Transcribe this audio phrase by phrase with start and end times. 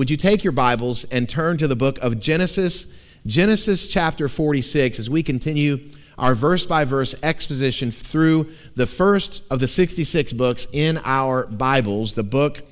[0.00, 2.86] would you take your Bibles and turn to the book of Genesis,
[3.26, 9.60] Genesis chapter 46, as we continue our verse by verse exposition through the first of
[9.60, 12.62] the 66 books in our Bibles, the book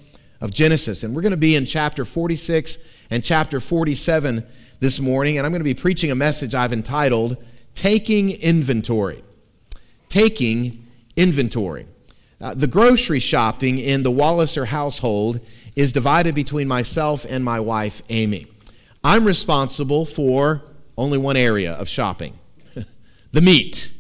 [0.41, 1.05] of Genesis.
[1.05, 2.79] And we're going to be in chapter 46
[3.11, 4.47] and chapter 47
[4.81, 7.37] this morning, and I'm going to be preaching a message I've entitled
[7.75, 9.23] Taking Inventory.
[10.09, 11.89] Taking Inventory.
[12.41, 15.41] Uh, the grocery shopping in the Walliser household
[15.79, 18.49] is divided between myself and my wife, Amy.
[19.05, 20.63] I'm responsible for
[20.97, 22.37] only one area of shopping
[23.33, 23.93] the meat.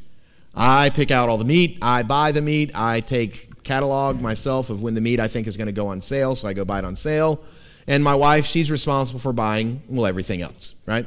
[0.56, 4.82] I pick out all the meat, I buy the meat, I take catalog myself of
[4.82, 6.80] when the meat I think is going to go on sale, so I go buy
[6.80, 7.44] it on sale.
[7.86, 11.06] And my wife, she's responsible for buying, well, everything else, right?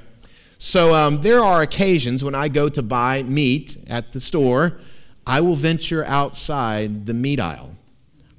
[0.57, 4.79] So um, there are occasions when I go to buy meat at the store
[5.25, 7.75] I will venture outside the meat aisle.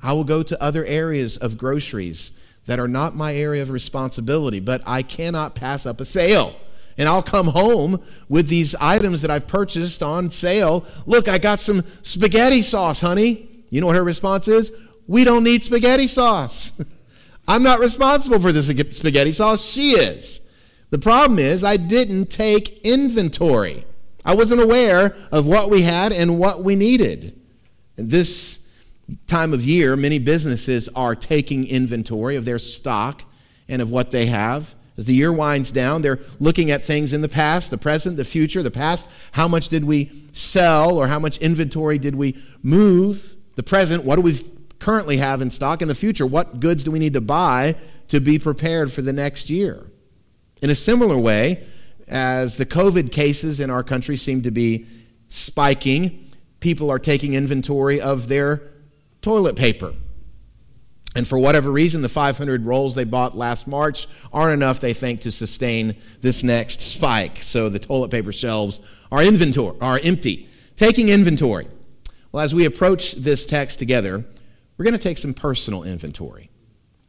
[0.03, 2.33] I will go to other areas of groceries
[2.67, 6.55] that are not my area of responsibility, but I cannot pass up a sale.
[6.99, 10.85] And I'll come home with these items that I've purchased on sale.
[11.07, 13.49] Look, I got some spaghetti sauce, honey.
[13.71, 14.71] You know what her response is?
[15.07, 16.73] We don't need spaghetti sauce.
[17.49, 19.65] I'm not responsible for this spaghetti sauce.
[19.69, 20.41] She is.
[20.91, 23.87] The problem is, I didn't take inventory.
[24.25, 27.41] I wasn't aware of what we had and what we needed.
[27.97, 28.62] This
[29.27, 33.25] time of year, many businesses are taking inventory of their stock
[33.69, 34.75] and of what they have.
[34.97, 38.25] As the year winds down, they're looking at things in the past, the present, the
[38.25, 39.09] future, the past.
[39.33, 43.37] How much did we sell or how much inventory did we move?
[43.57, 44.39] The present, what do we
[44.79, 45.81] currently have in stock?
[45.81, 47.77] In the future, what goods do we need to buy
[48.09, 49.87] to be prepared for the next year?
[50.61, 51.65] In a similar way,
[52.07, 54.87] as the COVID cases in our country seem to be
[55.29, 56.31] spiking,
[56.61, 58.72] people are taking inventory of their
[59.23, 59.95] toilet paper.
[61.15, 65.21] And for whatever reason, the 500 rolls they bought last March aren't enough, they think,
[65.23, 67.43] to sustain this next spike.
[67.43, 68.81] So the toilet paper shelves
[69.11, 70.49] are, inventory, are empty.
[70.77, 71.67] Taking inventory.
[72.31, 74.25] Well, as we approach this text together,
[74.77, 76.51] we're going to take some personal inventory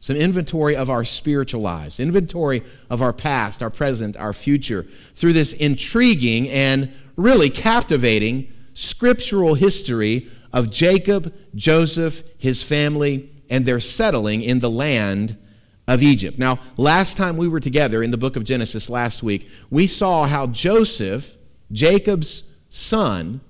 [0.04, 5.32] some inventory of our spiritual lives, inventory of our past, our present, our future, through
[5.32, 14.40] this intriguing and really captivating scriptural history of Jacob, Joseph, his family, and their settling
[14.40, 15.36] in the land
[15.88, 16.38] of Egypt.
[16.38, 20.26] Now, last time we were together in the book of Genesis last week, we saw
[20.26, 21.36] how Joseph,
[21.72, 23.40] Jacob's son,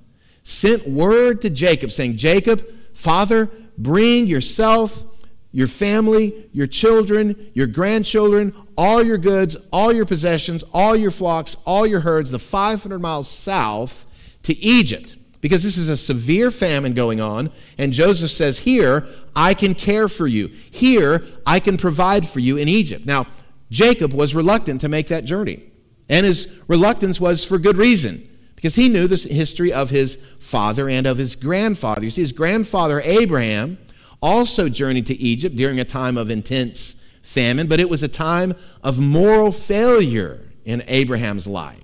[0.42, 2.64] sent word to Jacob saying, Jacob,
[2.94, 5.04] father, bring yourself
[5.52, 11.54] your family, your children, your grandchildren, all your goods, all your possessions, all your flocks,
[11.66, 14.06] all your herds, the 500 miles south
[14.42, 15.16] to Egypt.
[15.44, 17.50] Because this is a severe famine going on.
[17.76, 19.06] And Joseph says, Here,
[19.36, 20.48] I can care for you.
[20.48, 23.04] Here, I can provide for you in Egypt.
[23.04, 23.26] Now,
[23.70, 25.62] Jacob was reluctant to make that journey.
[26.08, 30.88] And his reluctance was for good reason because he knew the history of his father
[30.88, 32.02] and of his grandfather.
[32.02, 33.76] You see, his grandfather, Abraham,
[34.22, 38.54] also journeyed to Egypt during a time of intense famine, but it was a time
[38.82, 41.83] of moral failure in Abraham's life.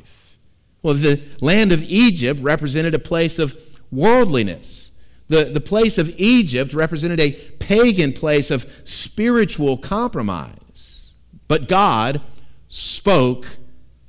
[0.83, 3.55] Well, the land of Egypt represented a place of
[3.91, 4.93] worldliness.
[5.29, 11.13] The, the place of Egypt represented a pagan place of spiritual compromise.
[11.49, 12.21] But God
[12.69, 13.47] spoke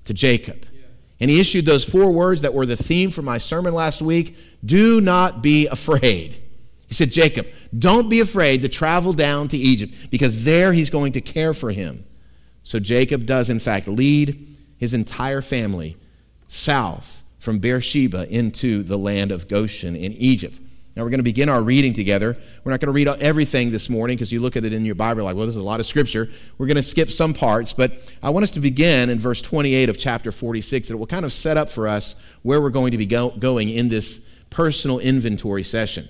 [0.05, 0.65] to Jacob.
[1.19, 4.35] And he issued those four words that were the theme for my sermon last week
[4.65, 6.41] do not be afraid.
[6.87, 11.13] He said, Jacob, don't be afraid to travel down to Egypt because there he's going
[11.13, 12.05] to care for him.
[12.63, 15.97] So Jacob does, in fact, lead his entire family
[16.51, 20.59] south from Beersheba into the land of Goshen in Egypt.
[20.95, 22.35] Now, we're going to begin our reading together.
[22.63, 24.95] We're not going to read everything this morning because you look at it in your
[24.95, 26.29] Bible like, well, this is a lot of scripture.
[26.57, 29.89] We're going to skip some parts, but I want us to begin in verse 28
[29.89, 30.89] of chapter 46.
[30.89, 33.29] And It will kind of set up for us where we're going to be go-
[33.31, 34.19] going in this
[34.49, 36.09] personal inventory session.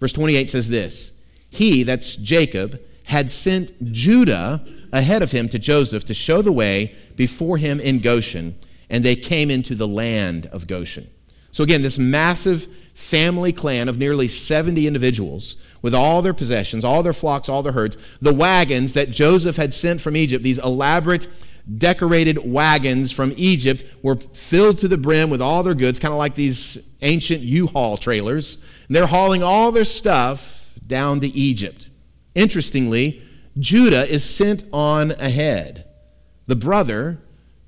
[0.00, 1.12] Verse 28 says this
[1.50, 6.94] He, that's Jacob, had sent Judah ahead of him to Joseph to show the way
[7.16, 8.58] before him in Goshen,
[8.88, 11.08] and they came into the land of Goshen.
[11.52, 17.02] So, again, this massive family clan of nearly 70 individuals with all their possessions, all
[17.02, 21.26] their flocks, all their herds, the wagons that Joseph had sent from Egypt, these elaborate,
[21.78, 26.18] decorated wagons from Egypt, were filled to the brim with all their goods, kind of
[26.18, 28.58] like these ancient U Haul trailers.
[28.86, 31.88] And they're hauling all their stuff down to Egypt.
[32.34, 33.22] Interestingly,
[33.58, 35.86] Judah is sent on ahead.
[36.46, 37.18] The brother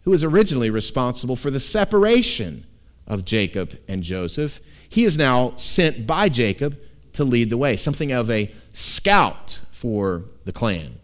[0.08, 2.64] who was originally responsible for the separation
[3.06, 4.58] of Jacob and Joseph,
[4.88, 6.78] he is now sent by Jacob
[7.12, 10.99] to lead the way, something of a scout for the clan.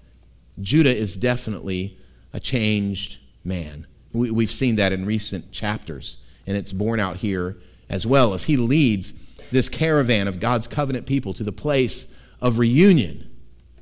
[0.59, 1.99] Judah is definitely
[2.33, 3.87] a changed man.
[4.15, 6.17] We, have seen that in recent chapters,
[6.47, 7.59] and it's borne out here
[7.91, 9.13] as well as he leads
[9.53, 12.07] this caravan of God's covenant people to the place
[12.41, 13.31] of reunion,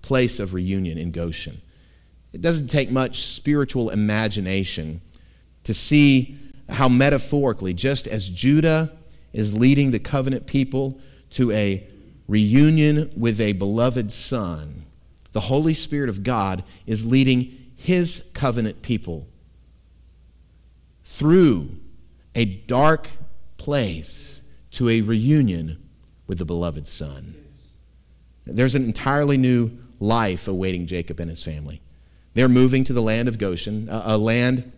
[0.02, 1.62] place of reunion in Goshen.
[2.32, 5.00] It doesn't take much spiritual imagination
[5.64, 6.38] to see
[6.68, 8.92] how metaphorically, just as Judah
[9.32, 10.98] is leading the covenant people
[11.30, 11.86] to a
[12.28, 14.84] reunion with a beloved son,
[15.32, 19.26] the Holy Spirit of God is leading his covenant people
[21.04, 21.70] through
[22.34, 23.08] a dark
[23.56, 24.42] place
[24.72, 25.82] to a reunion
[26.26, 27.34] with the beloved son.
[28.44, 29.70] There's an entirely new
[30.00, 31.80] life awaiting Jacob and his family.
[32.34, 34.72] They're moving to the land of Goshen, uh, a, land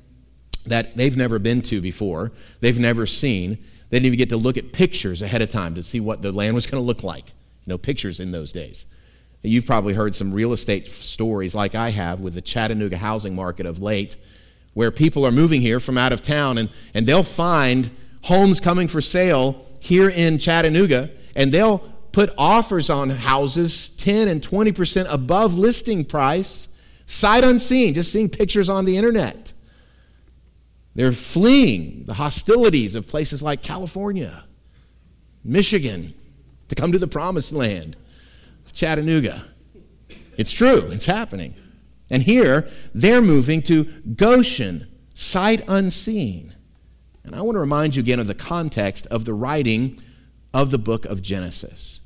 [0.66, 3.58] that they've never been to before, they've never seen.
[3.90, 6.32] They didn't even get to look at pictures ahead of time to see what the
[6.32, 7.32] land was going to look like.
[7.66, 8.87] No pictures in those days.
[9.43, 13.66] You've probably heard some real estate stories like I have with the Chattanooga housing market
[13.66, 14.16] of late,
[14.72, 17.90] where people are moving here from out of town and, and they'll find
[18.22, 21.78] homes coming for sale here in Chattanooga, and they'll
[22.10, 26.69] put offers on houses 10 and 20% above listing price,
[27.06, 29.52] sight unseen, just seeing pictures on the internet.
[30.94, 34.44] They're fleeing the hostilities of places like California,
[35.43, 36.14] Michigan,
[36.69, 37.96] to come to the promised land,
[38.64, 39.44] of Chattanooga.
[40.37, 41.55] It's true, it's happening.
[42.11, 43.85] And here, they're moving to
[44.17, 46.55] Goshen, sight unseen.
[47.25, 50.00] And I want to remind you again of the context of the writing
[50.52, 52.00] of the book of Genesis.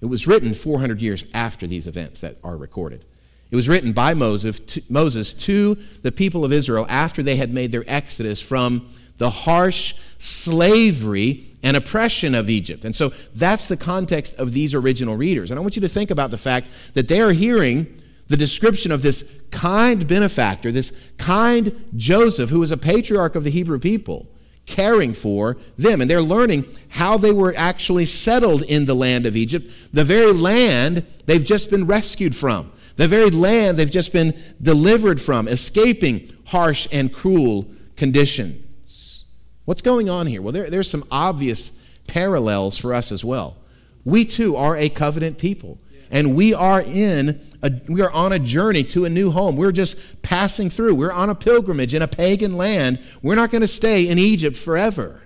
[0.00, 3.04] It was written 400 years after these events that are recorded.
[3.50, 7.52] It was written by Moses to, Moses to the people of Israel after they had
[7.52, 8.88] made their exodus from
[9.18, 12.84] the harsh slavery and oppression of Egypt.
[12.84, 15.50] And so that's the context of these original readers.
[15.50, 18.92] And I want you to think about the fact that they are hearing the description
[18.92, 24.26] of this kind benefactor, this kind Joseph, who was a patriarch of the Hebrew people
[24.66, 26.00] caring for them.
[26.00, 30.32] And they're learning how they were actually settled in the land of Egypt, the very
[30.32, 36.32] land they've just been rescued from, the very land they've just been delivered from, escaping
[36.46, 39.24] harsh and cruel conditions.
[39.64, 40.42] What's going on here?
[40.42, 41.72] Well, there, there's some obvious
[42.06, 43.56] parallels for us as well.
[44.04, 45.78] We too are a covenant people
[46.10, 49.56] and we are in a, we are on a journey to a new home.
[49.56, 50.96] We're just passing through.
[50.96, 52.98] We're on a pilgrimage in a pagan land.
[53.22, 55.22] We're not going to stay in Egypt forever.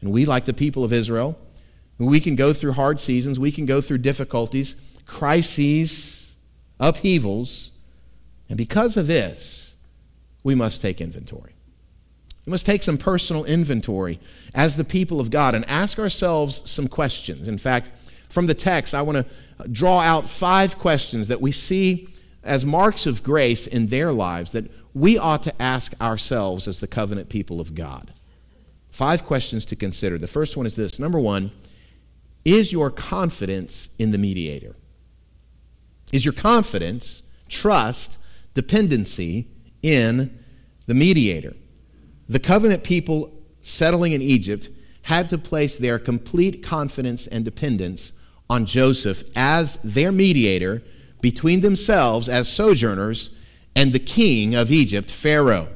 [0.00, 1.38] And we, like the people of Israel,
[1.98, 3.38] we can go through hard seasons.
[3.38, 6.19] We can go through difficulties, crises,
[6.80, 7.70] upheavals.
[8.48, 9.74] And because of this,
[10.42, 11.54] we must take inventory.
[12.46, 14.18] We must take some personal inventory
[14.54, 17.46] as the people of God and ask ourselves some questions.
[17.46, 17.90] In fact,
[18.28, 22.08] from the text, I want to draw out five questions that we see
[22.42, 26.86] as marks of grace in their lives that we ought to ask ourselves as the
[26.86, 28.12] covenant people of God.
[28.90, 30.18] Five questions to consider.
[30.18, 31.52] The first one is this Number one,
[32.44, 34.74] is your confidence in the mediator?
[36.12, 38.18] Is your confidence, trust,
[38.54, 39.48] dependency
[39.82, 40.38] in
[40.86, 41.54] the mediator?
[42.28, 44.68] The covenant people settling in Egypt
[45.02, 48.12] had to place their complete confidence and dependence
[48.48, 50.82] on Joseph as their mediator
[51.20, 53.30] between themselves as sojourners
[53.76, 55.68] and the king of Egypt, Pharaoh.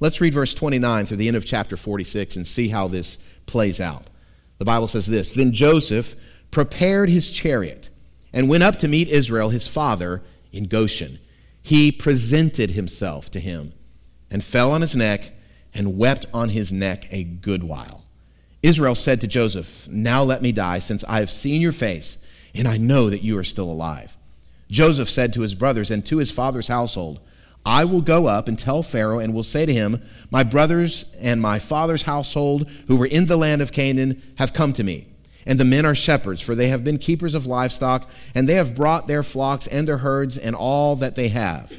[0.00, 3.80] Let's read verse 29 through the end of chapter 46 and see how this plays
[3.80, 4.08] out.
[4.58, 6.14] The Bible says this Then Joseph
[6.50, 7.90] prepared his chariot
[8.32, 11.18] and went up to meet Israel, his father, in Goshen.
[11.62, 13.72] He presented himself to him
[14.30, 15.32] and fell on his neck
[15.74, 18.04] and wept on his neck a good while.
[18.62, 22.18] Israel said to Joseph, Now let me die, since I have seen your face,
[22.54, 24.16] and I know that you are still alive.
[24.70, 27.20] Joseph said to his brothers and to his father's household,
[27.64, 31.40] I will go up and tell Pharaoh, and will say to him, My brothers and
[31.40, 35.08] my father's household, who were in the land of Canaan, have come to me.
[35.46, 38.74] And the men are shepherds, for they have been keepers of livestock, and they have
[38.74, 41.72] brought their flocks and their herds and all that they have.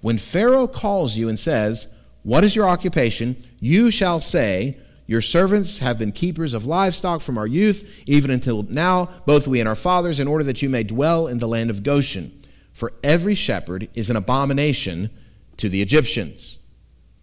[0.00, 1.88] When Pharaoh calls you and says,
[2.22, 3.36] What is your occupation?
[3.58, 4.78] You shall say,
[5.10, 9.58] your servants have been keepers of livestock from our youth, even until now, both we
[9.58, 12.44] and our fathers, in order that you may dwell in the land of Goshen.
[12.72, 15.10] For every shepherd is an abomination
[15.56, 16.60] to the Egyptians.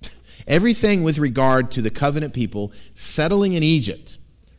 [0.48, 4.17] Everything with regard to the covenant people settling in Egypt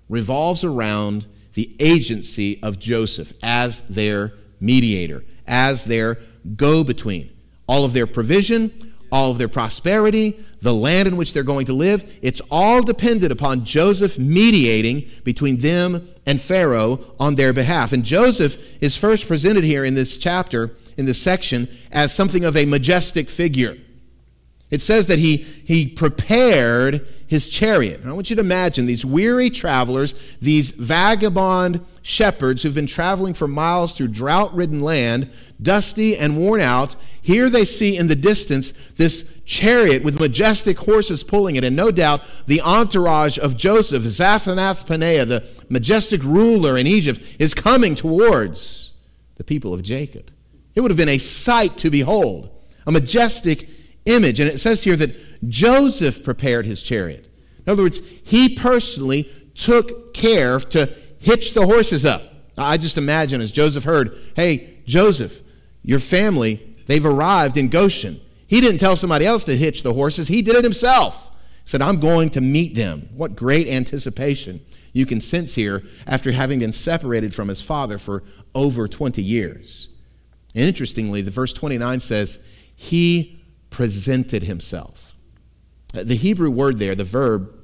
[0.09, 6.19] revolves around the agency of Joseph as their mediator, as their
[6.57, 7.31] go between.
[7.67, 11.73] All of their provision, all of their prosperity, the land in which they're going to
[11.73, 17.93] live, it's all dependent upon Joseph mediating between them and Pharaoh on their behalf.
[17.93, 22.57] And Joseph is first presented here in this chapter in this section as something of
[22.57, 23.79] a majestic figure.
[24.71, 28.01] It says that he, he prepared his chariot.
[28.01, 33.33] And I want you to imagine these weary travelers, these vagabond shepherds who've been traveling
[33.33, 36.97] for miles through drought ridden land, dusty and worn out.
[37.23, 41.65] Here they see in the distance this chariot with majestic horses pulling it.
[41.65, 47.55] And no doubt the entourage of Joseph, Zaphanath Paneah, the majestic ruler in Egypt, is
[47.55, 48.93] coming towards
[49.37, 50.31] the people of Jacob.
[50.75, 52.51] It would have been a sight to behold,
[52.87, 53.69] a majestic
[54.09, 54.41] image.
[54.41, 55.15] And it says here that
[55.49, 57.27] Joseph prepared his chariot.
[57.67, 60.87] In other words, he personally took care to
[61.19, 62.23] hitch the horses up.
[62.57, 65.43] I just imagine as Joseph heard, hey, Joseph,
[65.83, 68.21] your family, they've arrived in Goshen.
[68.47, 71.31] He didn't tell somebody else to hitch the horses, he did it himself.
[71.65, 73.11] He said, I'm going to meet them.
[73.15, 74.61] What great anticipation
[74.93, 78.25] you can sense here after having been separated from his father for
[78.55, 79.91] over 20 years.
[80.55, 82.39] And interestingly, the verse 29 says,
[82.75, 83.38] He
[83.71, 85.15] presented himself.
[85.95, 87.55] Uh, the Hebrew word there, the verb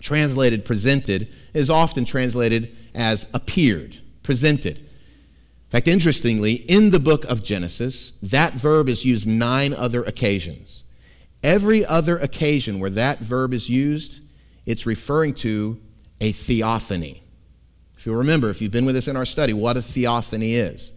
[0.00, 4.78] translated presented, is often translated as appeared, presented.
[4.78, 10.84] In fact, interestingly, in the book of Genesis, that verb is used nine other occasions.
[11.42, 14.20] Every other occasion where that verb is used,
[14.66, 15.80] it's referring to
[16.20, 17.22] a theophany.
[17.96, 20.92] If you'll remember, if you've been with us in our study, what a theophany is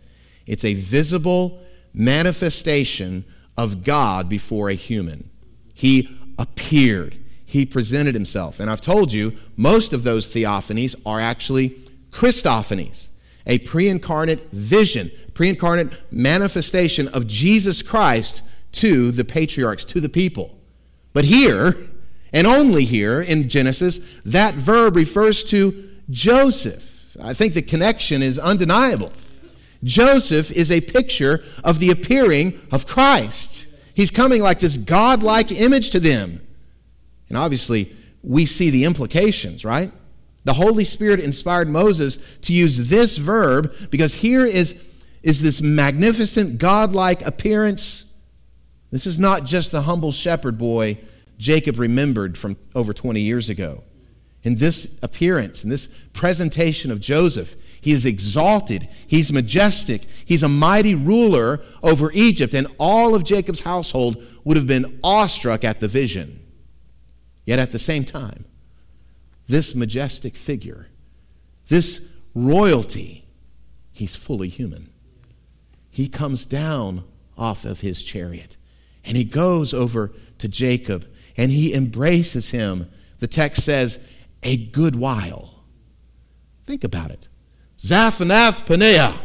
[0.48, 1.62] it's a visible
[1.94, 3.26] manifestation
[3.58, 5.30] of God before a human.
[5.74, 8.60] He appeared, he presented himself.
[8.60, 11.78] And I've told you, most of those theophanies are actually
[12.12, 13.10] Christophanies,
[13.46, 18.42] a pre incarnate vision, pre incarnate manifestation of Jesus Christ
[18.74, 20.58] to the patriarchs, to the people.
[21.14, 21.76] But here,
[22.32, 27.18] and only here in Genesis, that verb refers to Joseph.
[27.22, 29.12] I think the connection is undeniable.
[29.84, 33.68] Joseph is a picture of the appearing of Christ.
[33.94, 36.46] He's coming like this God-like image to them.
[37.30, 39.92] And obviously, we see the implications, right?
[40.44, 44.76] The Holy Spirit inspired Moses to use this verb because here is,
[45.24, 48.06] is this magnificent God-like appearance.
[48.92, 51.00] This is not just the humble shepherd boy
[51.38, 53.84] Jacob remembered from over 20 years ago.
[54.44, 58.88] In this appearance, in this presentation of Joseph, he is exalted.
[59.08, 60.08] He's majestic.
[60.24, 65.64] He's a mighty ruler over Egypt, and all of Jacob's household would have been awestruck
[65.64, 66.40] at the vision.
[67.46, 68.46] Yet at the same time,
[69.48, 70.88] this majestic figure,
[71.68, 72.02] this
[72.36, 73.26] royalty,
[73.92, 74.90] he's fully human.
[75.90, 77.04] He comes down
[77.38, 78.56] off of his chariot
[79.04, 82.90] and he goes over to Jacob and he embraces him.
[83.20, 84.00] The text says,
[84.44, 85.64] a good while.
[86.66, 87.28] Think about it.
[87.82, 89.18] Zaphanath Paneah,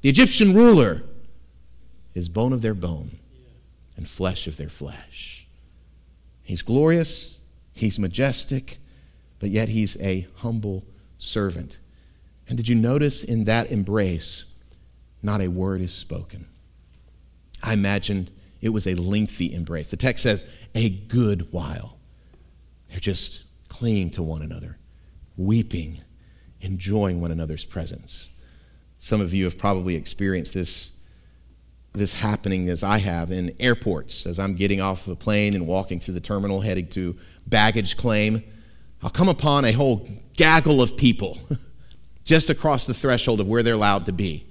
[0.00, 1.02] the Egyptian ruler,
[2.14, 3.18] is bone of their bone
[3.96, 5.46] and flesh of their flesh.
[6.42, 7.40] He's glorious,
[7.72, 8.78] he's majestic,
[9.38, 10.84] but yet he's a humble
[11.18, 11.78] servant.
[12.48, 14.46] And did you notice in that embrace,
[15.22, 16.48] not a word is spoken?
[17.62, 19.88] I imagined it was a lengthy embrace.
[19.88, 20.44] The text says,
[20.74, 21.98] a good while.
[22.90, 24.76] They're just clinging to one another,
[25.36, 26.00] weeping
[26.62, 28.30] enjoying one another's presence.
[28.98, 30.92] Some of you have probably experienced this,
[31.92, 34.26] this happening as I have in airports.
[34.26, 37.16] As I'm getting off of a plane and walking through the terminal heading to
[37.46, 38.42] baggage claim,
[39.02, 41.38] I'll come upon a whole gaggle of people
[42.24, 44.46] just across the threshold of where they're allowed to be.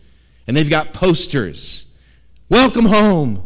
[0.47, 1.87] And they've got posters
[2.51, 3.41] Welcome home.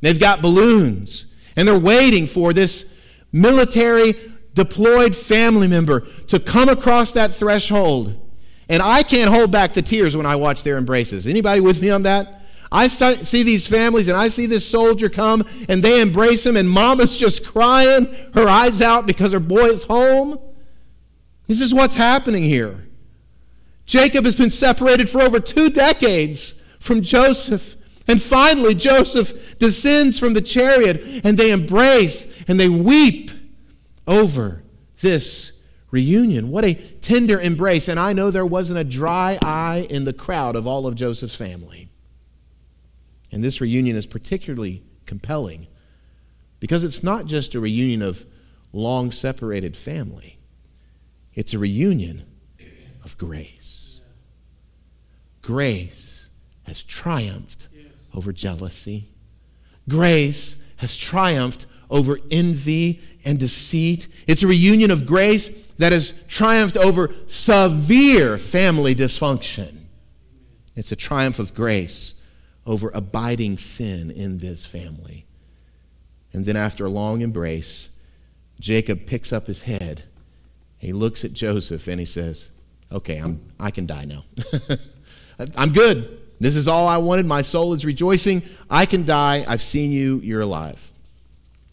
[0.00, 1.26] They've got balloons.
[1.54, 2.84] And they're waiting for this
[3.30, 4.16] military
[4.54, 8.16] deployed family member to come across that threshold.
[8.68, 11.26] And I can't hold back the tears when I watch their embraces.
[11.26, 12.42] Anybody with me on that?
[12.72, 16.70] I see these families and I see this soldier come and they embrace him, and
[16.70, 20.38] mama's just crying her eyes out because her boy is home.
[21.48, 22.86] This is what's happening here.
[23.86, 27.74] Jacob has been separated for over two decades from Joseph.
[28.06, 33.32] And finally, Joseph descends from the chariot and they embrace and they weep
[34.06, 34.62] over
[35.00, 35.52] this
[35.90, 36.50] reunion.
[36.50, 37.88] What a tender embrace.
[37.88, 41.34] And I know there wasn't a dry eye in the crowd of all of Joseph's
[41.34, 41.88] family.
[43.32, 45.66] And this reunion is particularly compelling
[46.58, 48.26] because it's not just a reunion of
[48.72, 50.38] long separated family,
[51.34, 52.24] it's a reunion
[53.04, 54.00] of grace.
[55.42, 56.28] Grace
[56.64, 57.68] has triumphed
[58.14, 59.08] over jealousy.
[59.88, 64.08] Grace has triumphed over envy and deceit.
[64.26, 69.76] It's a reunion of grace that has triumphed over severe family dysfunction.
[70.76, 72.14] It's a triumph of grace
[72.66, 75.26] over abiding sin in this family.
[76.32, 77.90] And then, after a long embrace,
[78.60, 80.04] Jacob picks up his head.
[80.78, 82.50] He looks at Joseph and he says,
[82.92, 84.24] Okay, I'm, I can die now.
[85.56, 86.20] I'm good.
[86.40, 87.26] This is all I wanted.
[87.26, 88.42] My soul is rejoicing.
[88.68, 89.44] I can die.
[89.46, 90.20] I've seen you.
[90.20, 90.89] You're alive.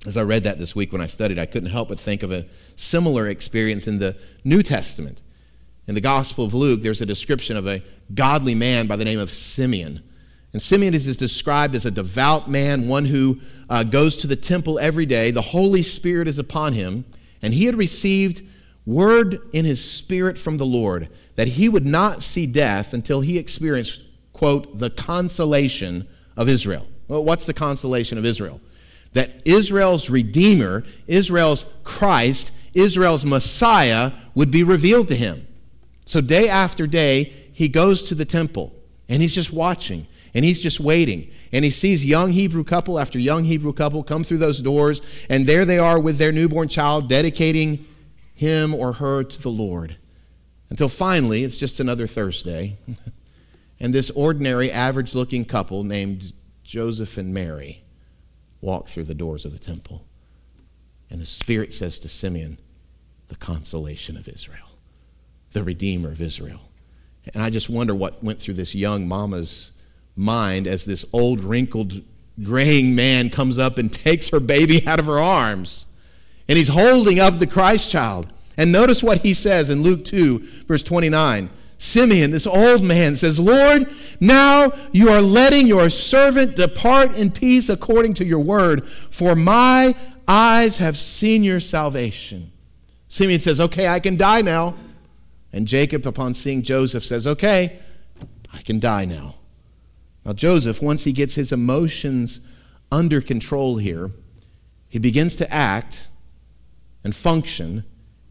[0.05, 2.31] As I read that this week when I studied, I couldn't help but think of
[2.31, 5.21] a similar experience in the New Testament.
[5.87, 7.81] In the Gospel of Luke, there's a description of a
[8.13, 10.01] godly man by the name of Simeon.
[10.53, 13.39] And Simeon is described as a devout man, one who
[13.69, 15.31] uh, goes to the temple every day.
[15.31, 17.05] The Holy Spirit is upon him,
[17.41, 18.43] and he had received
[18.85, 23.37] word in his spirit from the Lord that he would not see death until he
[23.37, 24.01] experienced
[24.37, 26.87] quote, the consolation of Israel.
[27.07, 28.61] Well, what's the consolation of Israel?
[29.13, 35.47] That Israel's Redeemer, Israel's Christ, Israel's Messiah would be revealed to him.
[36.05, 38.73] So day after day, he goes to the temple
[39.09, 41.31] and he's just watching and he's just waiting.
[41.51, 45.47] And he sees young Hebrew couple after young Hebrew couple come through those doors, and
[45.47, 47.85] there they are with their newborn child, dedicating
[48.35, 49.97] him or her to the Lord.
[50.69, 52.77] Until finally, it's just another Thursday.
[53.79, 56.33] and this ordinary, average looking couple named
[56.63, 57.81] Joseph and Mary
[58.61, 60.05] walk through the doors of the temple.
[61.09, 62.59] And the Spirit says to Simeon,
[63.27, 64.67] the consolation of Israel,
[65.51, 66.61] the Redeemer of Israel.
[67.33, 69.71] And I just wonder what went through this young mama's
[70.15, 72.01] mind as this old, wrinkled,
[72.41, 75.85] graying man comes up and takes her baby out of her arms.
[76.47, 78.31] And he's holding up the Christ child.
[78.55, 81.49] And notice what he says in Luke 2, verse 29.
[81.79, 83.87] Simeon, this old man, says, Lord,
[84.19, 89.95] now you are letting your servant depart in peace according to your word, for my
[90.27, 92.51] eyes have seen your salvation.
[93.07, 94.75] Simeon says, Okay, I can die now.
[95.53, 97.79] And Jacob, upon seeing Joseph, says, Okay,
[98.51, 99.35] I can die now.
[100.25, 102.41] Now, Joseph, once he gets his emotions
[102.91, 104.11] under control here,
[104.89, 106.07] he begins to act
[107.03, 107.85] and function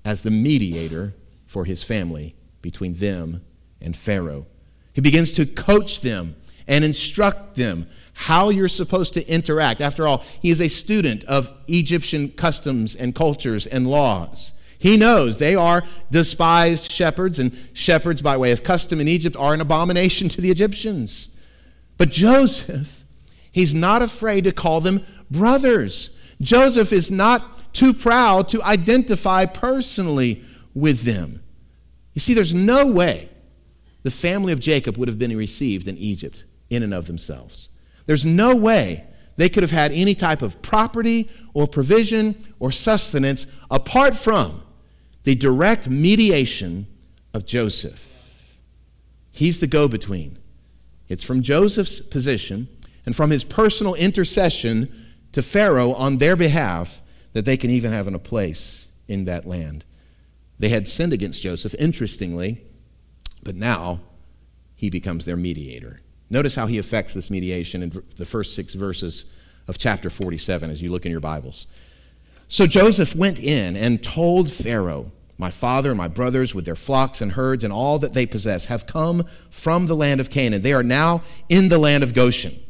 [0.05, 1.15] as the mediator
[1.47, 3.43] for his family between them
[3.81, 4.47] and Pharaoh.
[4.93, 6.37] He begins to coach them
[6.67, 9.81] and instruct them how you're supposed to interact.
[9.81, 14.55] After all, he is a student of Egyptian customs and cultures and laws.
[14.79, 19.55] He knows they are despised shepherds, and shepherds, by way of custom in Egypt, are
[19.55, 21.31] an abomination to the Egyptians.
[21.99, 23.05] But Joseph,
[23.53, 26.11] he's not afraid to call them brothers.
[26.41, 30.43] Joseph is not too proud to identify personally
[30.75, 31.43] with them.
[32.15, 33.29] You see, there's no way
[34.07, 37.71] the family of Jacob would have been received in Egypt in and of themselves.
[38.07, 39.03] There's no way
[39.37, 44.63] they could have had any type of property or provision or sustenance apart from
[45.25, 46.87] the direct mediation
[47.35, 48.57] of Joseph.
[49.33, 50.39] He's the go between.
[51.09, 52.69] It's from Joseph's position
[53.07, 54.89] and from his personal intercession
[55.33, 59.85] to Pharaoh on their behalf that they can even have a place in that land.
[60.61, 62.66] They had sinned against Joseph, interestingly,
[63.47, 64.01] but now
[64.75, 66.01] he becomes their mediator.
[66.29, 69.27] Notice how he affects this mediation in the first six verses
[69.69, 71.69] of chapter 47 as you look in your Bibles.
[72.49, 77.21] So Joseph went in and told Pharaoh, My father and my brothers, with their flocks
[77.21, 80.63] and herds and all that they possess, have come from the land of Canaan.
[80.63, 82.61] They are now in the land of Goshen.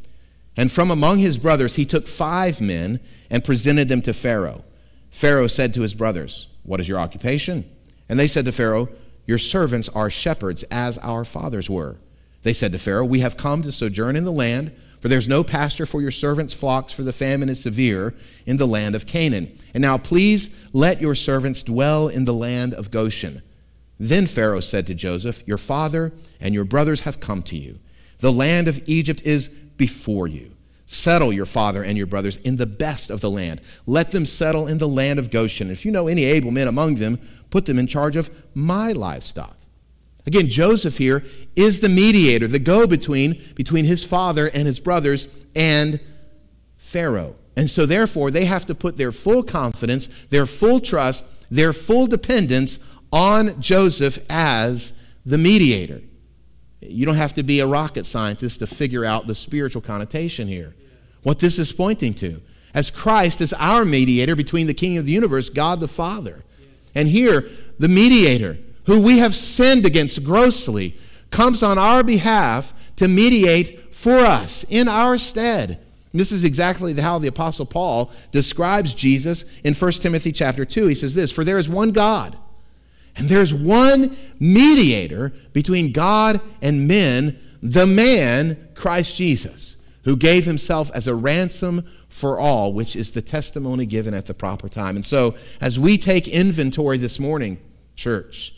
[0.59, 4.63] And from among his brothers he took five men and presented them to Pharaoh.
[5.11, 7.65] Pharaoh said to his brothers, What is your occupation?
[8.11, 8.91] And they said to Pharaoh,
[9.27, 11.97] Your servants are shepherds, as our fathers were.
[12.43, 15.45] They said to Pharaoh, We have come to sojourn in the land, for there's no
[15.45, 18.15] pasture for your servants' flocks, for the famine is severe
[18.47, 19.59] in the land of Canaan.
[19.75, 23.43] And now please let your servants dwell in the land of Goshen.
[23.99, 27.79] Then Pharaoh said to Joseph, Your father and your brothers have come to you.
[28.19, 30.56] The land of Egypt is before you.
[30.87, 33.61] Settle your father and your brothers in the best of the land.
[33.87, 35.71] Let them settle in the land of Goshen.
[35.71, 37.19] If you know any able men among them,
[37.51, 39.57] put them in charge of my livestock.
[40.27, 45.29] Again, Joseph here is the mediator, the go between between his father and his brothers
[45.55, 46.01] and
[46.77, 47.37] Pharaoh.
[47.57, 52.07] And so, therefore, they have to put their full confidence, their full trust, their full
[52.07, 52.79] dependence
[53.13, 54.93] on Joseph as
[55.25, 56.03] the mediator.
[56.89, 60.75] You don't have to be a rocket scientist to figure out the spiritual connotation here.
[61.23, 62.41] What this is pointing to.
[62.75, 66.45] As Christ is our mediator between the King of the universe, God the Father,
[66.95, 70.97] and here, the mediator, who we have sinned against grossly,
[71.31, 75.81] comes on our behalf to mediate for us in our stead.
[76.13, 80.87] this is exactly how the apostle Paul describes Jesus in 1 Timothy chapter 2.
[80.87, 82.37] He says this, "For there is one God,
[83.17, 89.77] and there's one mediator between God and men, the man Christ Jesus."
[90.07, 94.33] who gave himself as a ransom for all, which is the testimony given at the
[94.33, 94.95] proper time.
[94.95, 97.59] And so, as we take inventory this morning,
[97.97, 98.55] church,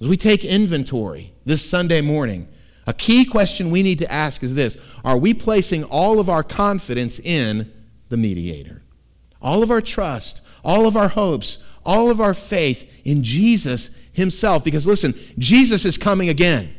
[0.00, 2.48] as we take inventory this Sunday morning,
[2.84, 6.42] a key question we need to ask is this Are we placing all of our
[6.42, 7.72] confidence in
[8.08, 8.82] the mediator?
[9.40, 14.64] All of our trust, all of our hopes, all of our faith in Jesus himself.
[14.64, 16.74] Because listen, Jesus is coming again.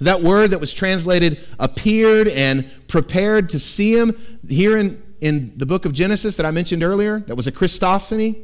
[0.00, 5.66] That word that was translated appeared and prepared to see him here in, in the
[5.66, 8.42] book of Genesis that I mentioned earlier, that was a Christophany.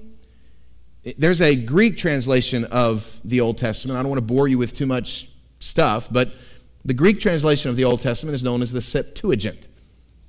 [1.19, 3.99] There's a Greek translation of the Old Testament.
[3.99, 6.31] I don't want to bore you with too much stuff, but
[6.85, 9.69] the Greek translation of the Old Testament is known as the Septuagint.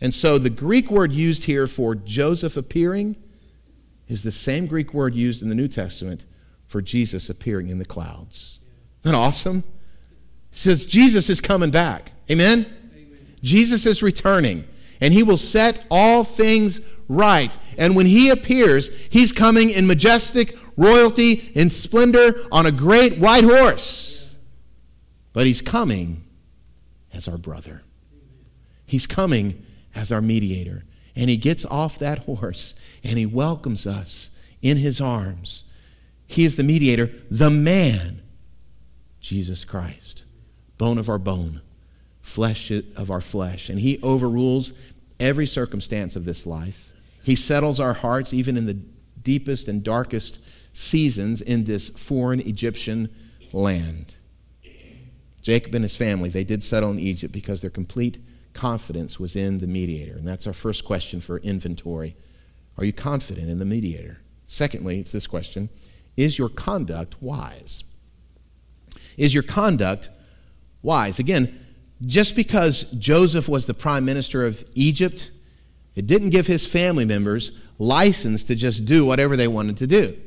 [0.02, 3.16] And so the Greek word used here for Joseph appearing
[4.12, 6.26] is the same Greek word used in the New Testament
[6.66, 8.60] for Jesus appearing in the clouds.
[9.04, 9.64] Isn't that awesome?
[10.52, 12.12] It says Jesus is coming back.
[12.30, 12.66] Amen?
[12.94, 13.36] Amen?
[13.42, 14.66] Jesus is returning,
[15.00, 17.58] and he will set all things right.
[17.78, 23.46] And when he appears, he's coming in majestic royalty, in splendor, on a great white
[23.46, 24.36] horse.
[25.32, 26.26] But he's coming
[27.14, 27.84] as our brother.
[28.86, 30.84] He's coming as our mediator.
[31.16, 35.66] And he gets off that horse and he welcomes us in his arms
[36.32, 38.22] he is the mediator, the man,
[39.20, 40.24] Jesus Christ,
[40.78, 41.60] bone of our bone,
[42.22, 43.68] flesh of our flesh.
[43.68, 44.72] And He overrules
[45.20, 46.94] every circumstance of this life.
[47.22, 50.40] He settles our hearts even in the deepest and darkest
[50.72, 53.14] seasons in this foreign Egyptian
[53.52, 54.16] land.
[55.42, 58.20] Jacob and his family, they did settle in Egypt because their complete
[58.54, 60.14] confidence was in the mediator.
[60.14, 62.16] And that's our first question for inventory.
[62.78, 64.20] Are you confident in the mediator?
[64.48, 65.70] Secondly, it's this question
[66.18, 67.84] is your conduct wise?
[69.18, 70.10] Is your conduct
[70.82, 71.20] wise?
[71.20, 71.58] Again,
[72.06, 75.32] just because Joseph was the prime minister of Egypt,
[75.96, 80.18] it didn't give his family members license to just do whatever they wanted to do.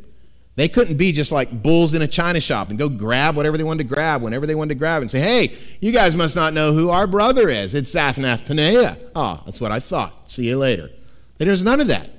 [0.57, 3.65] They couldn't be just like bulls in a china shop and go grab whatever they
[3.65, 6.53] wanted to grab whenever they wanted to grab and say, hey, you guys must not
[6.53, 7.75] know who our brother is.
[7.75, 8.97] It's Zaphnath Paneah.
[9.17, 10.31] Ah, oh, that's what I thought.
[10.31, 10.91] See you later.
[11.39, 12.11] There's none of that.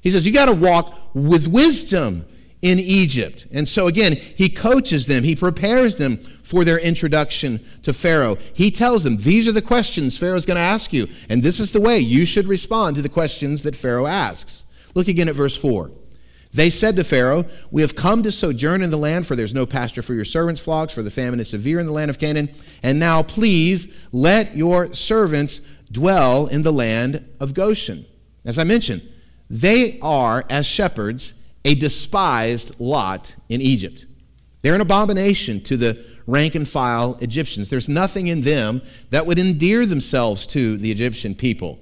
[0.00, 2.26] He says, you got to walk with wisdom
[2.62, 3.46] in Egypt.
[3.52, 8.36] And so, again, he coaches them, he prepares them for their introduction to Pharaoh.
[8.54, 11.72] He tells them, These are the questions Pharaoh's going to ask you, and this is
[11.72, 14.64] the way you should respond to the questions that Pharaoh asks.
[14.94, 15.90] Look again at verse 4.
[16.56, 19.66] They said to Pharaoh, We have come to sojourn in the land, for there's no
[19.66, 22.48] pasture for your servants' flocks, for the famine is severe in the land of Canaan.
[22.82, 25.60] And now, please, let your servants
[25.92, 28.06] dwell in the land of Goshen.
[28.46, 29.06] As I mentioned,
[29.50, 31.34] they are, as shepherds,
[31.66, 34.06] a despised lot in Egypt.
[34.62, 37.68] They're an abomination to the rank and file Egyptians.
[37.68, 41.80] There's nothing in them that would endear themselves to the Egyptian people.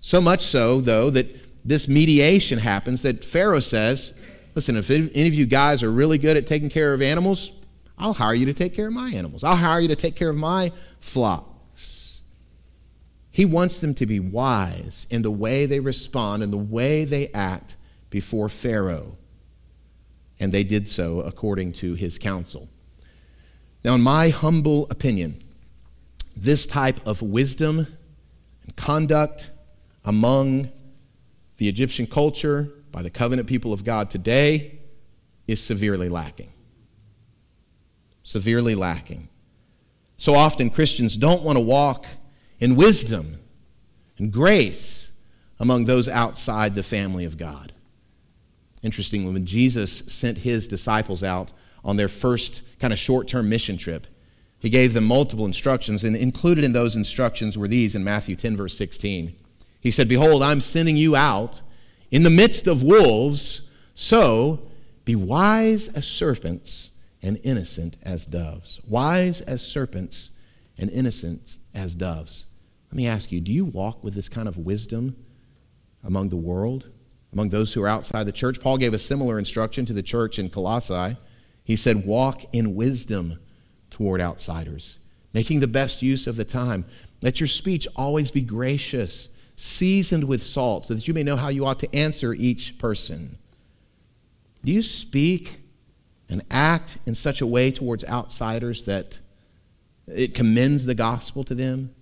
[0.00, 4.14] So much so, though, that this mediation happens that Pharaoh says,
[4.54, 7.52] Listen, if any of you guys are really good at taking care of animals,
[7.96, 9.44] I'll hire you to take care of my animals.
[9.44, 12.20] I'll hire you to take care of my flocks.
[13.30, 17.28] He wants them to be wise in the way they respond and the way they
[17.28, 17.76] act
[18.10, 19.16] before Pharaoh.
[20.38, 22.68] And they did so according to his counsel.
[23.84, 25.42] Now, in my humble opinion,
[26.36, 27.86] this type of wisdom
[28.64, 29.50] and conduct
[30.04, 30.70] among
[31.62, 34.80] the Egyptian culture by the covenant people of God today
[35.46, 36.52] is severely lacking.
[38.24, 39.28] Severely lacking.
[40.16, 42.06] So often Christians don't want to walk
[42.58, 43.36] in wisdom
[44.18, 45.12] and grace
[45.60, 47.72] among those outside the family of God.
[48.82, 51.52] Interesting, when Jesus sent his disciples out
[51.84, 54.08] on their first kind of short term mission trip,
[54.58, 58.56] he gave them multiple instructions, and included in those instructions were these in Matthew 10,
[58.56, 59.36] verse 16.
[59.82, 61.60] He said, Behold, I'm sending you out
[62.10, 64.70] in the midst of wolves, so
[65.04, 68.80] be wise as serpents and innocent as doves.
[68.88, 70.30] Wise as serpents
[70.78, 72.46] and innocent as doves.
[72.90, 75.16] Let me ask you do you walk with this kind of wisdom
[76.02, 76.88] among the world?
[77.32, 78.60] among those who are outside the church.
[78.60, 81.16] Paul gave a similar instruction to the church in Colossae.
[81.64, 83.38] He said, Walk in wisdom
[83.90, 84.98] toward outsiders,
[85.32, 86.84] making the best use of the time.
[87.22, 91.48] Let your speech always be gracious, seasoned with salt, so that you may know how
[91.48, 93.38] you ought to answer each person.
[94.64, 95.60] Do you speak
[96.28, 99.18] and act in such a way towards outsiders that
[100.06, 101.94] it commends the gospel to them?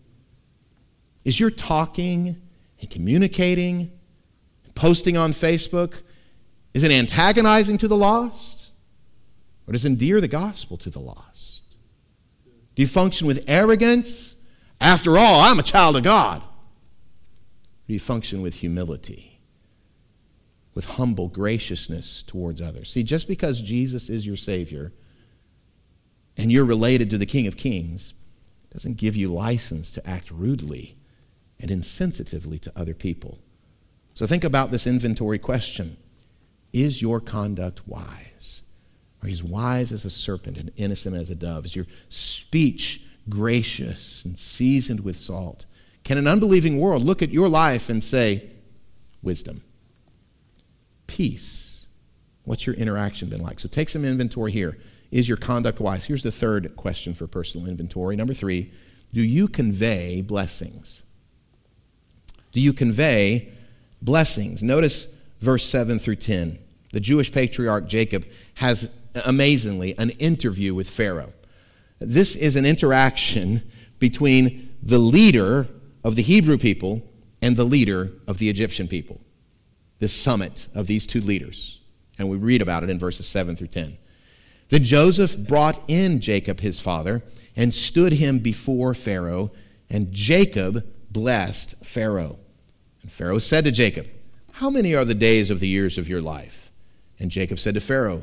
[1.25, 2.41] Is your talking
[2.81, 3.91] and communicating
[4.75, 5.95] posting on Facebook?
[6.73, 8.71] Is it antagonizing to the lost?
[9.67, 11.63] Or does it endear the gospel to the lost?
[12.75, 14.37] Do you function with arrogance?
[14.81, 16.43] After all, I'm a child of God.
[17.93, 19.41] You function with humility,
[20.75, 22.91] with humble graciousness towards others?
[22.91, 24.93] See, just because Jesus is your Savior
[26.37, 28.15] and you're related to the King of Kings
[28.73, 30.97] doesn't give you license to act rudely
[31.59, 33.39] and insensitively to other people.
[34.15, 35.97] So think about this inventory question
[36.73, 38.63] Is your conduct wise?
[39.23, 41.67] Are you as wise as a serpent and innocent as a dove?
[41.67, 45.67] Is your speech gracious and seasoned with salt?
[46.05, 48.51] Can an unbelieving world look at your life and say,
[49.23, 49.63] wisdom,
[51.07, 51.87] peace?
[52.45, 53.61] What's your interaction been like?
[53.61, 54.79] So take some inventory here.
[55.11, 56.05] Is your conduct wise?
[56.05, 58.17] Here's the third question for personal inventory.
[58.17, 58.73] Number three,
[59.13, 61.03] do you convey blessings?
[62.53, 63.53] Do you convey
[64.01, 64.63] blessings?
[64.63, 65.09] Notice
[65.41, 66.59] verse 7 through 10.
[66.93, 71.33] The Jewish patriarch Jacob has amazingly an interview with Pharaoh.
[71.99, 75.69] This is an interaction between the leader
[76.03, 77.03] of the Hebrew people
[77.43, 79.21] and the leader of the Egyptian people.
[79.99, 81.81] This summit of these two leaders.
[82.19, 83.97] And we read about it in verses 7 through 10.
[84.69, 87.23] Then Joseph brought in Jacob his father
[87.57, 89.51] and stood him before Pharaoh,
[89.91, 92.39] and Jacob blessed Pharaoh.
[93.03, 94.07] And Pharaoh said to Jacob,
[94.53, 96.71] How many are the days of the years of your life?
[97.19, 98.23] And Jacob said to Pharaoh,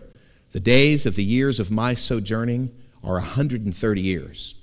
[0.54, 4.56] The days of the years of my sojourning are a 130 years.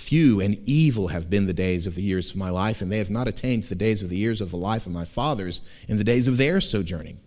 [0.00, 2.98] Few and evil have been the days of the years of my life, and they
[2.98, 5.98] have not attained the days of the years of the life of my fathers in
[5.98, 7.20] the days of their sojourning.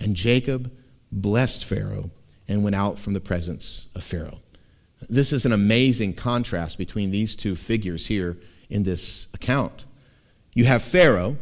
[0.00, 0.72] And Jacob
[1.12, 2.10] blessed Pharaoh
[2.48, 4.40] and went out from the presence of Pharaoh.
[5.08, 8.38] This is an amazing contrast between these two figures here
[8.70, 9.84] in this account.
[10.54, 11.36] You have Pharaoh,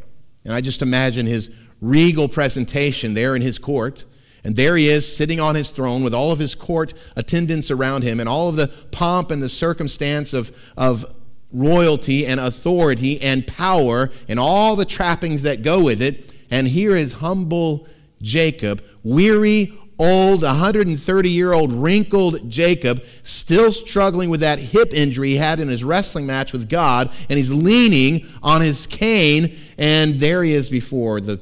[0.45, 4.05] and I just imagine his regal presentation there in his court
[4.45, 8.03] and there he is, sitting on his throne with all of his court attendants around
[8.03, 11.07] him and all of the pomp and the circumstance of, of
[11.51, 16.31] royalty and authority and power and all the trappings that go with it.
[16.51, 17.89] And here is humble
[18.21, 25.37] Jacob, weary, old, 130 year old, wrinkled Jacob, still struggling with that hip injury he
[25.37, 27.11] had in his wrestling match with God.
[27.31, 29.57] And he's leaning on his cane.
[29.79, 31.41] And there he is before the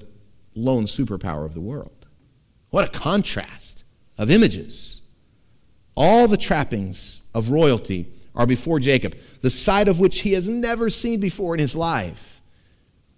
[0.54, 2.01] lone superpower of the world.
[2.72, 3.84] What a contrast
[4.16, 5.02] of images.
[5.94, 10.88] All the trappings of royalty are before Jacob, the sight of which he has never
[10.88, 12.40] seen before in his life.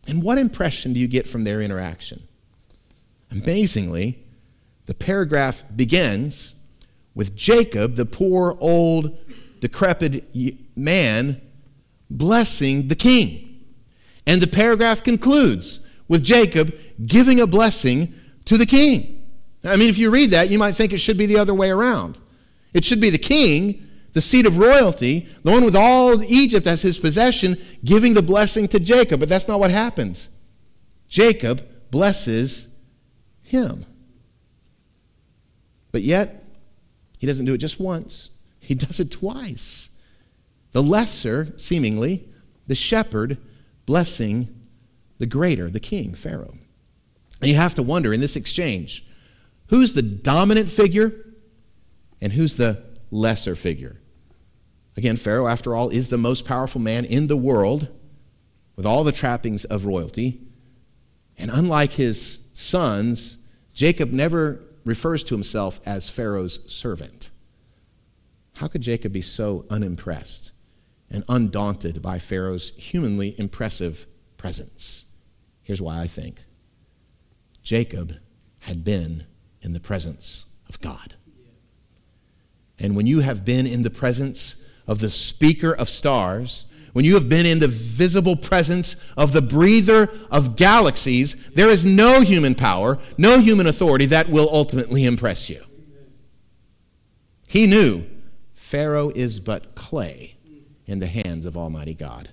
[0.08, 2.26] And what impression do you get from their interaction?
[3.30, 4.18] Amazingly,
[4.86, 6.54] the paragraph begins
[7.14, 9.16] with Jacob, the poor, old,
[9.60, 10.34] decrepit
[10.76, 11.40] man,
[12.10, 13.64] blessing the king.
[14.26, 16.74] And the paragraph concludes with Jacob
[17.06, 18.12] giving a blessing
[18.46, 19.13] to the king.
[19.64, 21.70] I mean, if you read that, you might think it should be the other way
[21.70, 22.18] around.
[22.72, 26.82] It should be the king, the seat of royalty, the one with all Egypt as
[26.82, 29.20] his possession, giving the blessing to Jacob.
[29.20, 30.28] But that's not what happens.
[31.08, 32.68] Jacob blesses
[33.42, 33.86] him.
[35.92, 36.44] But yet,
[37.18, 39.90] he doesn't do it just once, he does it twice.
[40.72, 42.28] The lesser, seemingly,
[42.66, 43.38] the shepherd
[43.86, 44.48] blessing
[45.18, 46.58] the greater, the king, Pharaoh.
[47.40, 49.06] And you have to wonder in this exchange,
[49.74, 51.12] Who's the dominant figure
[52.20, 54.00] and who's the lesser figure?
[54.96, 57.88] Again, Pharaoh, after all, is the most powerful man in the world
[58.76, 60.40] with all the trappings of royalty.
[61.36, 63.38] And unlike his sons,
[63.74, 67.30] Jacob never refers to himself as Pharaoh's servant.
[68.58, 70.52] How could Jacob be so unimpressed
[71.10, 74.06] and undaunted by Pharaoh's humanly impressive
[74.36, 75.06] presence?
[75.62, 76.44] Here's why I think
[77.64, 78.14] Jacob
[78.60, 79.24] had been
[79.64, 81.14] in the presence of God.
[82.78, 87.14] And when you have been in the presence of the speaker of stars, when you
[87.14, 92.54] have been in the visible presence of the breather of galaxies, there is no human
[92.54, 95.64] power, no human authority that will ultimately impress you.
[97.48, 98.04] He knew
[98.54, 100.36] Pharaoh is but clay
[100.86, 102.28] in the hands of Almighty God.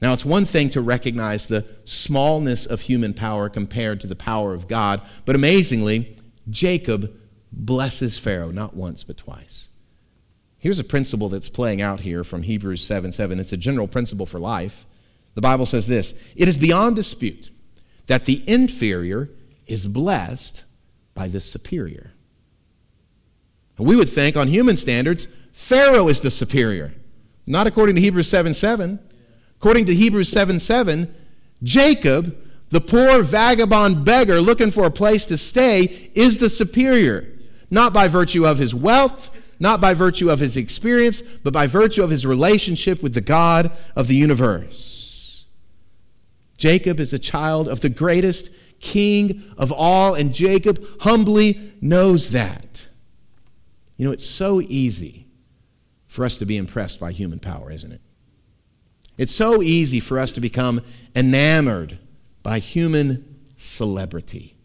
[0.00, 4.54] Now, it's one thing to recognize the smallness of human power compared to the power
[4.54, 6.16] of God, but amazingly,
[6.48, 7.12] Jacob
[7.50, 9.68] blesses Pharaoh not once but twice.
[10.58, 13.38] Here's a principle that's playing out here from Hebrews 7 7.
[13.38, 14.86] It's a general principle for life.
[15.34, 17.50] The Bible says this It is beyond dispute
[18.06, 19.30] that the inferior
[19.66, 20.64] is blessed
[21.14, 22.12] by the superior.
[23.76, 26.94] And we would think, on human standards, Pharaoh is the superior.
[27.46, 28.98] Not according to Hebrews 7 7.
[29.60, 31.14] According to Hebrews 7 7,
[31.62, 32.36] Jacob,
[32.70, 37.26] the poor vagabond beggar looking for a place to stay, is the superior.
[37.70, 42.02] Not by virtue of his wealth, not by virtue of his experience, but by virtue
[42.02, 45.44] of his relationship with the God of the universe.
[46.56, 52.86] Jacob is a child of the greatest king of all, and Jacob humbly knows that.
[53.96, 55.26] You know, it's so easy
[56.06, 58.00] for us to be impressed by human power, isn't it?
[59.18, 60.80] It's so easy for us to become
[61.14, 61.98] enamored
[62.42, 64.56] by human celebrity.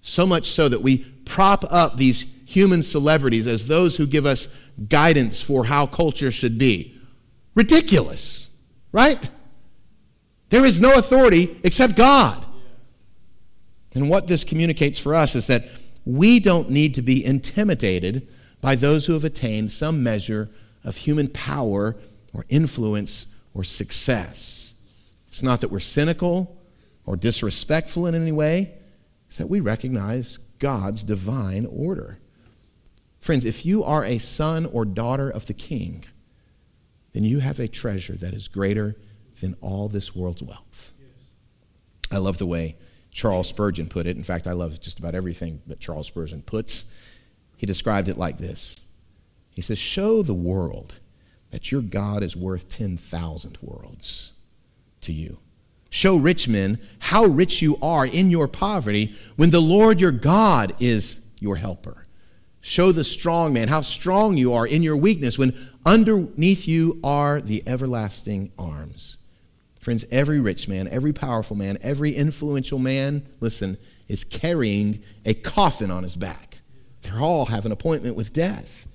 [0.00, 4.48] So much so that we prop up these human celebrities as those who give us
[4.88, 6.98] guidance for how culture should be.
[7.54, 8.48] Ridiculous,
[8.92, 9.28] right?
[10.48, 12.46] There is no authority except God.
[13.94, 15.64] And what this communicates for us is that
[16.04, 18.28] we don't need to be intimidated
[18.60, 20.48] by those who have attained some measure
[20.84, 21.96] of human power
[22.32, 23.26] or influence
[23.58, 24.74] or success.
[25.26, 26.56] It's not that we're cynical
[27.04, 28.72] or disrespectful in any way,
[29.26, 32.18] it's that we recognize God's divine order.
[33.20, 36.04] Friends, if you are a son or daughter of the king,
[37.12, 38.94] then you have a treasure that is greater
[39.40, 40.92] than all this world's wealth.
[42.12, 42.76] I love the way
[43.10, 44.16] Charles Spurgeon put it.
[44.16, 46.84] In fact, I love just about everything that Charles Spurgeon puts.
[47.56, 48.76] He described it like this
[49.50, 51.00] He says, Show the world
[51.50, 54.32] that your God is worth 10,000 worlds
[55.02, 55.38] to you.
[55.90, 60.74] Show rich men how rich you are in your poverty when the Lord your God
[60.80, 62.04] is your helper.
[62.60, 65.56] Show the strong man how strong you are in your weakness when
[65.86, 69.16] underneath you are the everlasting arms.
[69.80, 75.90] Friends, every rich man, every powerful man, every influential man, listen, is carrying a coffin
[75.90, 76.58] on his back.
[77.02, 78.86] They're all have an appointment with death.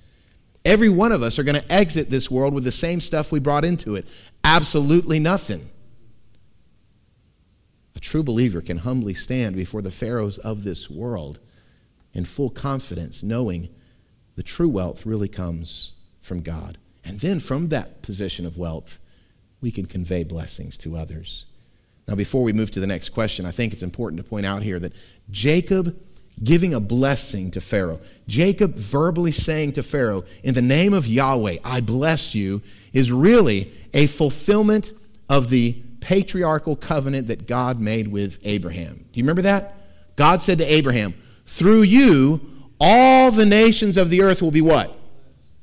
[0.64, 3.38] Every one of us are going to exit this world with the same stuff we
[3.38, 4.06] brought into it
[4.42, 5.70] absolutely nothing.
[7.96, 11.38] A true believer can humbly stand before the pharaohs of this world
[12.12, 13.68] in full confidence, knowing
[14.36, 16.78] the true wealth really comes from God.
[17.04, 19.00] And then from that position of wealth,
[19.60, 21.46] we can convey blessings to others.
[22.06, 24.62] Now, before we move to the next question, I think it's important to point out
[24.62, 24.92] here that
[25.30, 25.98] Jacob
[26.42, 31.58] giving a blessing to Pharaoh, Jacob verbally saying to Pharaoh, In the name of Yahweh,
[31.64, 34.92] I bless you, is really a fulfillment
[35.28, 38.96] of the patriarchal covenant that God made with Abraham.
[39.12, 39.74] Do you remember that?
[40.16, 41.14] God said to Abraham,
[41.46, 42.40] Through you,
[42.80, 44.96] all the nations of the earth will be what?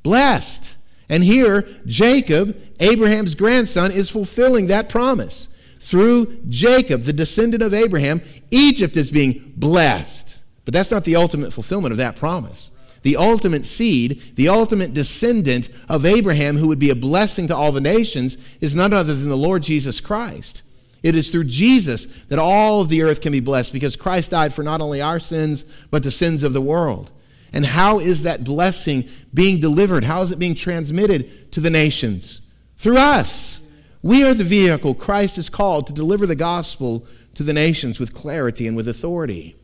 [0.03, 0.75] Blessed.
[1.09, 5.49] And here, Jacob, Abraham's grandson, is fulfilling that promise.
[5.79, 10.30] Through Jacob, the descendant of Abraham, Egypt is being blessed.
[10.65, 12.71] But that's not the ultimate fulfillment of that promise.
[13.03, 17.71] The ultimate seed, the ultimate descendant of Abraham, who would be a blessing to all
[17.71, 20.61] the nations, is none other than the Lord Jesus Christ.
[21.01, 24.53] It is through Jesus that all of the earth can be blessed because Christ died
[24.53, 27.09] for not only our sins, but the sins of the world.
[27.53, 30.03] And how is that blessing being delivered?
[30.03, 32.41] How is it being transmitted to the nations?
[32.77, 33.59] Through us.
[34.03, 38.13] We are the vehicle Christ is called to deliver the gospel to the nations with
[38.13, 39.55] clarity and with authority.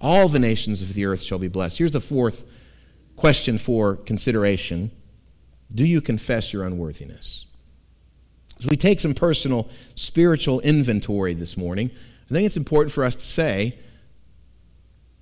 [0.00, 1.78] All the nations of the earth shall be blessed.
[1.78, 2.46] Here's the fourth
[3.16, 4.90] question for consideration
[5.74, 7.46] Do you confess your unworthiness?
[8.58, 11.90] As we take some personal spiritual inventory this morning,
[12.30, 13.78] I think it's important for us to say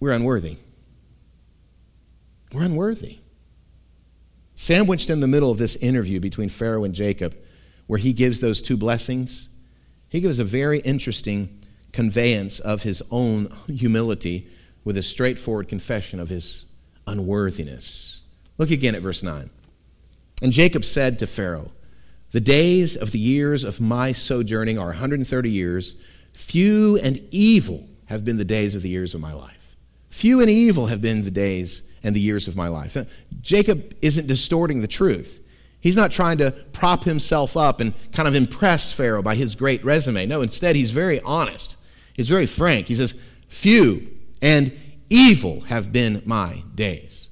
[0.00, 0.56] we're unworthy.
[2.52, 3.18] We're unworthy.
[4.54, 7.36] Sandwiched in the middle of this interview between Pharaoh and Jacob,
[7.86, 9.48] where he gives those two blessings,
[10.08, 11.60] he gives a very interesting
[11.92, 14.48] conveyance of his own humility
[14.88, 16.64] with a straightforward confession of his
[17.06, 18.22] unworthiness.
[18.56, 19.50] Look again at verse 9.
[20.40, 21.72] And Jacob said to Pharaoh,
[22.30, 25.94] The days of the years of my sojourning are 130 years.
[26.32, 29.76] Few and evil have been the days of the years of my life.
[30.08, 32.96] Few and evil have been the days and the years of my life.
[32.96, 33.04] Uh,
[33.42, 35.44] Jacob isn't distorting the truth.
[35.80, 39.84] He's not trying to prop himself up and kind of impress Pharaoh by his great
[39.84, 40.24] resume.
[40.24, 41.76] No, instead, he's very honest.
[42.14, 42.88] He's very frank.
[42.88, 43.14] He says,
[43.48, 44.72] Few and
[45.10, 47.30] evil have been my days.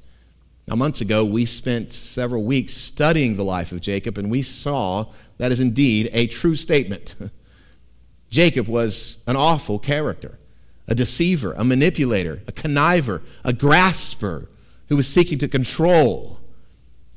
[0.67, 5.07] Now, months ago, we spent several weeks studying the life of Jacob, and we saw
[5.39, 7.15] that is indeed a true statement.
[8.31, 10.39] Jacob was an awful character,
[10.89, 14.49] a deceiver, a manipulator, a conniver, a grasper,
[14.89, 16.41] who was seeking to control.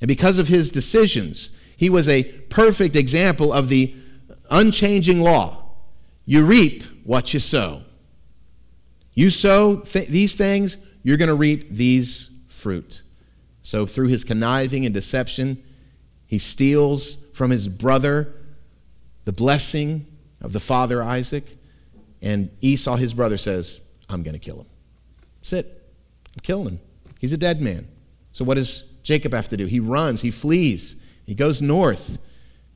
[0.01, 3.95] And because of his decisions, he was a perfect example of the
[4.49, 5.63] unchanging law.
[6.25, 7.83] You reap what you sow.
[9.19, 13.01] You sow th- these things, you're going to reap these fruit.
[13.63, 15.61] So, through his conniving and deception,
[16.25, 18.33] he steals from his brother
[19.25, 20.07] the blessing
[20.39, 21.57] of the father Isaac.
[22.21, 24.67] And Esau, his brother, says, I'm going to kill him.
[25.39, 25.65] That's it.
[26.27, 26.79] I'm killing him.
[27.19, 27.89] He's a dead man.
[28.31, 29.65] So what does Jacob have to do?
[29.65, 30.95] He runs, he flees,
[31.25, 32.19] he goes north.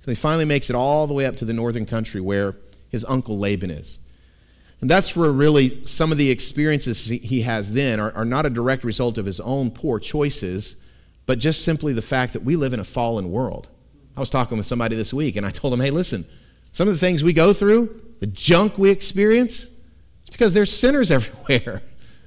[0.04, 2.58] So he finally makes it all the way up to the northern country where
[2.90, 4.00] his uncle Laban is.
[4.84, 8.50] And that's where really some of the experiences he has then are, are not a
[8.50, 10.76] direct result of his own poor choices,
[11.26, 13.70] but just simply the fact that we live in a fallen world.
[14.18, 16.26] I was talking with somebody this week, and I told him, hey, listen,
[16.74, 19.70] some of the things we go through, the junk we experience,
[20.20, 21.82] it's because there's sinners everywhere.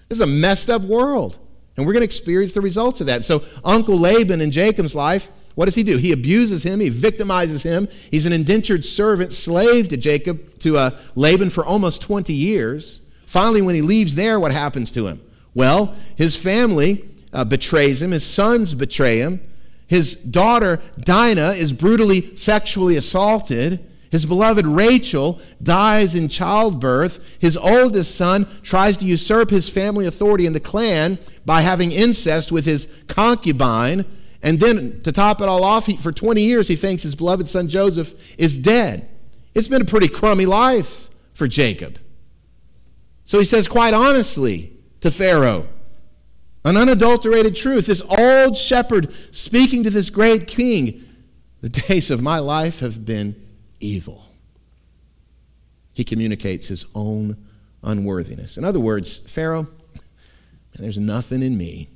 [0.08, 1.36] This is a messed up world.
[1.76, 3.26] And we're going to experience the results of that.
[3.26, 5.96] So, Uncle Laban in Jacob's life, what does he do?
[5.96, 7.88] He abuses him, he victimizes him.
[8.10, 13.00] He's an indentured servant, slave to Jacob, to uh, Laban for almost 20 years.
[13.24, 15.20] Finally, when he leaves there, what happens to him?
[15.54, 19.40] Well, his family uh, betrays him, his sons betray him.
[19.86, 23.82] His daughter, Dinah, is brutally sexually assaulted.
[24.10, 27.38] His beloved Rachel dies in childbirth.
[27.38, 32.52] His oldest son tries to usurp his family authority in the clan by having incest
[32.52, 34.04] with his concubine.
[34.42, 37.48] And then, to top it all off, he, for 20 years, he thinks his beloved
[37.48, 39.08] son Joseph is dead.
[39.54, 41.98] It's been a pretty crummy life for Jacob.
[43.24, 45.66] So he says, quite honestly, to Pharaoh,
[46.64, 47.86] an unadulterated truth.
[47.86, 51.04] This old shepherd speaking to this great king.
[51.62, 53.34] The days of my life have been
[53.80, 54.24] evil.
[55.94, 57.36] He communicates his own
[57.82, 58.58] unworthiness.
[58.58, 59.66] In other words, Pharaoh,
[60.76, 61.88] there's nothing in me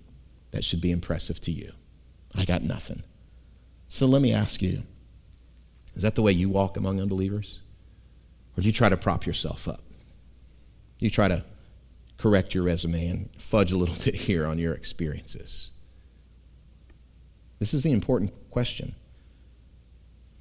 [0.52, 1.72] that should be impressive to you.
[2.36, 3.02] I got nothing.
[3.88, 4.82] So let me ask you
[5.94, 7.60] is that the way you walk among unbelievers?
[8.56, 9.82] Or do you try to prop yourself up?
[10.98, 11.44] You try to
[12.16, 15.72] correct your resume and fudge a little bit here on your experiences?
[17.58, 18.94] This is the important question.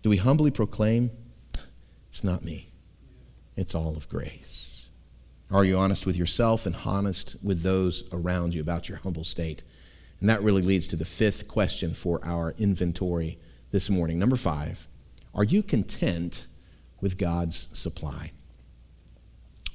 [0.02, 1.12] Do we humbly proclaim,
[2.10, 2.70] it's not me,
[3.58, 4.86] it's all of grace?
[5.52, 9.64] Are you honest with yourself and honest with those around you about your humble state?
[10.20, 13.38] And that really leads to the fifth question for our inventory
[13.72, 14.20] this morning.
[14.20, 14.88] Number five,
[15.34, 16.46] are you content
[17.00, 18.32] with God's supply?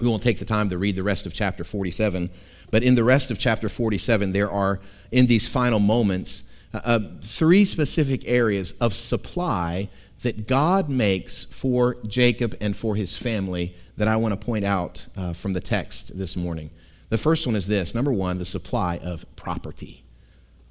[0.01, 2.31] We won't take the time to read the rest of chapter 47,
[2.71, 4.81] but in the rest of chapter 47, there are,
[5.13, 6.43] in these final moments,
[6.73, 9.89] uh, uh, three specific areas of supply
[10.23, 15.07] that God makes for Jacob and for his family that I want to point out
[15.17, 16.71] uh, from the text this morning.
[17.11, 20.04] The first one is this number one, the supply of property.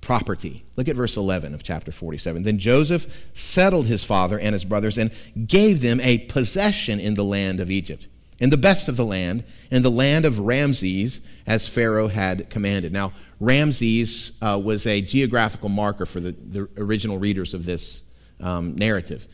[0.04, 0.66] Property.
[0.76, 2.44] Look at verse 11 of chapter 47.
[2.44, 5.12] Then Joseph settled his father and his brothers and
[5.48, 8.08] gave them a possession in the land of Egypt
[8.40, 12.92] in the best of the land, in the land of Ramses, as Pharaoh had commanded.
[12.92, 18.04] Now, Ramses uh, was a geographical marker for the, the original readers of this
[18.42, 19.30] um, narrative.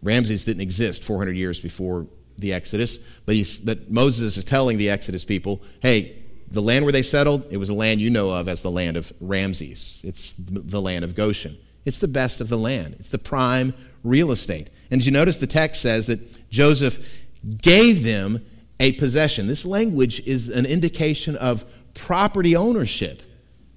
[0.00, 2.06] Ramses didn't exist 400 years before
[2.38, 6.21] the Exodus, but, but Moses is telling the Exodus people, hey,
[6.52, 8.96] the land where they settled, it was a land you know of as the land
[8.96, 10.02] of Ramses.
[10.04, 11.56] It's the land of Goshen.
[11.84, 12.96] It's the best of the land.
[13.00, 13.74] It's the prime
[14.04, 14.70] real estate.
[14.90, 17.04] And you notice, the text says that Joseph
[17.62, 18.44] gave them
[18.78, 19.46] a possession.
[19.46, 23.22] This language is an indication of property ownership.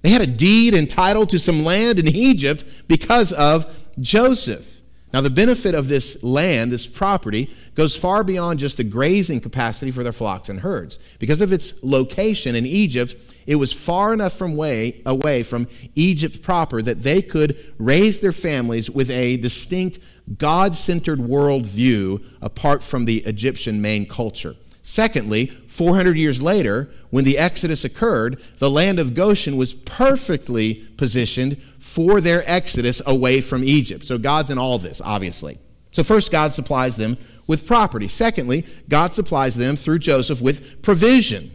[0.02, 3.66] They had a deed entitled to some land in Egypt because of
[3.98, 4.75] Joseph.
[5.16, 9.90] Now, the benefit of this land, this property, goes far beyond just the grazing capacity
[9.90, 10.98] for their flocks and herds.
[11.18, 16.42] Because of its location in Egypt, it was far enough from way, away from Egypt
[16.42, 20.00] proper that they could raise their families with a distinct
[20.36, 24.54] God centered worldview apart from the Egyptian main culture.
[24.82, 31.56] Secondly, 400 years later, when the Exodus occurred, the land of Goshen was perfectly positioned
[31.96, 34.04] for their exodus away from Egypt.
[34.04, 35.58] So God's in all this, obviously.
[35.92, 37.16] So, first, God supplies them
[37.46, 38.06] with property.
[38.06, 41.50] Secondly, God supplies them through Joseph with provision.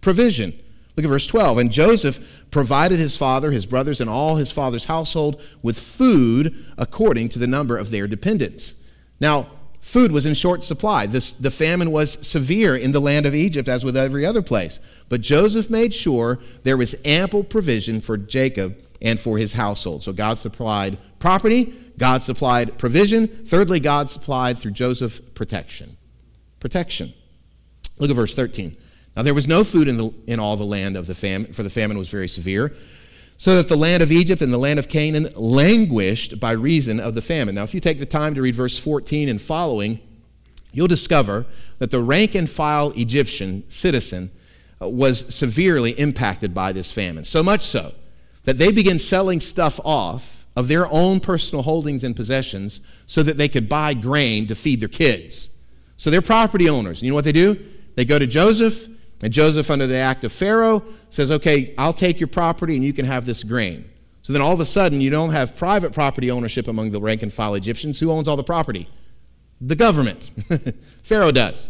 [0.00, 0.58] Provision.
[0.96, 1.58] Look at verse 12.
[1.58, 2.18] And Joseph
[2.50, 7.46] provided his father, his brothers, and all his father's household with food according to the
[7.46, 8.76] number of their dependents.
[9.20, 9.46] Now,
[9.86, 11.06] Food was in short supply.
[11.06, 14.80] This, the famine was severe in the land of Egypt, as with every other place.
[15.08, 20.02] But Joseph made sure there was ample provision for Jacob and for his household.
[20.02, 23.26] So God supplied property, God supplied provision.
[23.26, 25.96] Thirdly, God supplied through Joseph protection.
[26.60, 27.12] Protection.
[27.98, 28.76] Look at verse 13.
[29.16, 31.62] Now there was no food in, the, in all the land of the famine, for
[31.62, 32.74] the famine was very severe
[33.38, 37.14] so that the land of Egypt and the land of Canaan languished by reason of
[37.14, 37.54] the famine.
[37.54, 40.00] Now, if you take the time to read verse 14 and following,
[40.72, 41.46] you'll discover
[41.78, 44.30] that the rank and file Egyptian citizen
[44.80, 47.24] uh, was severely impacted by this famine.
[47.24, 47.92] So much so
[48.46, 53.36] that they began selling stuff off of their own personal holdings and possessions so that
[53.36, 55.50] they could buy grain to feed their kids.
[55.98, 57.02] So they're property owners.
[57.02, 57.58] You know what they do?
[57.94, 58.88] They go to Joseph,
[59.22, 62.92] and Joseph, under the act of Pharaoh, says, okay, I'll take your property and you
[62.92, 63.88] can have this grain.
[64.22, 67.22] So then all of a sudden, you don't have private property ownership among the rank
[67.22, 68.00] and file Egyptians.
[68.00, 68.88] Who owns all the property?
[69.60, 70.30] The government.
[71.04, 71.68] Pharaoh does.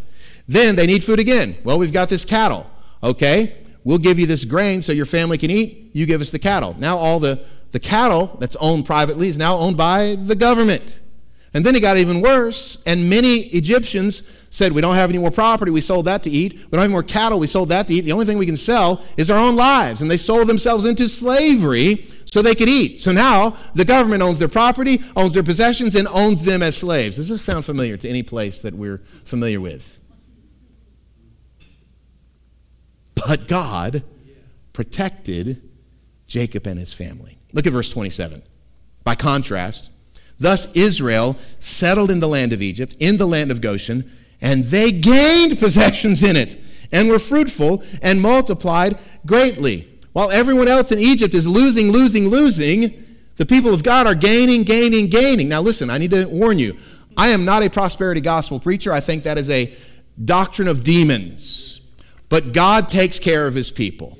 [0.48, 1.56] Then they need food again.
[1.64, 2.68] Well, we've got this cattle.
[3.02, 5.90] Okay, we'll give you this grain so your family can eat.
[5.92, 6.74] You give us the cattle.
[6.78, 10.98] Now all the, the cattle that's owned privately is now owned by the government.
[11.54, 15.30] And then it got even worse, and many Egyptians said, We don't have any more
[15.30, 16.54] property, we sold that to eat.
[16.54, 18.02] We don't have more cattle, we sold that to eat.
[18.02, 20.02] The only thing we can sell is our own lives.
[20.02, 23.00] And they sold themselves into slavery so they could eat.
[23.00, 27.16] So now the government owns their property, owns their possessions, and owns them as slaves.
[27.16, 29.95] Does this sound familiar to any place that we're familiar with?
[33.16, 34.04] But God
[34.72, 35.62] protected
[36.26, 37.38] Jacob and his family.
[37.52, 38.42] Look at verse 27.
[39.02, 39.90] By contrast,
[40.38, 44.10] thus Israel settled in the land of Egypt, in the land of Goshen,
[44.40, 46.60] and they gained possessions in it,
[46.92, 49.88] and were fruitful, and multiplied greatly.
[50.12, 53.04] While everyone else in Egypt is losing, losing, losing,
[53.36, 55.48] the people of God are gaining, gaining, gaining.
[55.48, 56.76] Now, listen, I need to warn you.
[57.16, 58.92] I am not a prosperity gospel preacher.
[58.92, 59.74] I think that is a
[60.24, 61.75] doctrine of demons.
[62.28, 64.18] But God takes care of his people.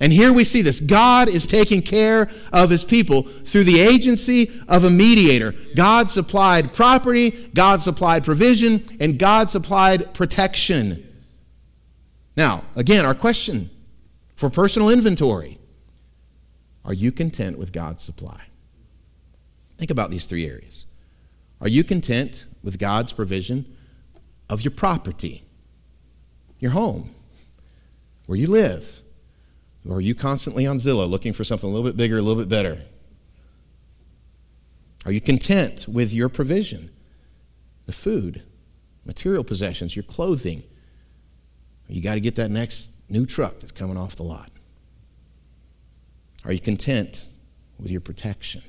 [0.00, 0.80] And here we see this.
[0.80, 5.54] God is taking care of his people through the agency of a mediator.
[5.76, 11.08] God supplied property, God supplied provision, and God supplied protection.
[12.36, 13.70] Now, again, our question
[14.34, 15.58] for personal inventory
[16.84, 18.42] Are you content with God's supply?
[19.78, 20.86] Think about these three areas.
[21.60, 23.76] Are you content with God's provision
[24.50, 25.44] of your property,
[26.58, 27.10] your home,
[28.26, 29.00] where you live?
[29.88, 32.42] Or are you constantly on Zillow looking for something a little bit bigger, a little
[32.42, 32.78] bit better?
[35.04, 36.90] Are you content with your provision?
[37.84, 38.42] The food,
[39.04, 40.62] material possessions, your clothing.
[41.86, 44.50] You got to get that next new truck that's coming off the lot.
[46.44, 47.26] Are you content
[47.78, 48.62] with your protection